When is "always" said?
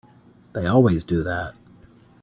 0.65-1.03